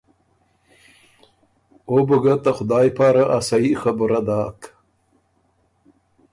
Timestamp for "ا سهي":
3.37-3.71